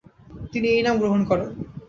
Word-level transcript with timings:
তিনি 0.53 0.67
এই 0.69 0.81
নাম 0.83 0.95
গ্রহণ 0.99 1.21
করেন। 1.23 1.49